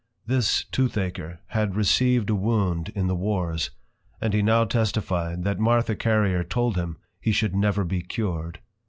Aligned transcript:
This 0.25 0.63
Toothaker, 0.71 1.37
had 1.49 1.75
Received 1.75 2.31
a 2.31 2.35
wound 2.35 2.89
in 2.95 3.05
the 3.05 3.13
Wars; 3.15 3.69
and 4.19 4.33
he 4.33 4.41
now 4.41 4.65
testify'd, 4.65 5.43
that 5.43 5.59
Martha 5.59 5.95
Carrier 5.95 6.43
told 6.43 6.75
him, 6.75 6.97
_He 7.23 7.31
should 7.31 7.53
never 7.53 7.83
be 7.83 8.01
Cured. 8.01 8.61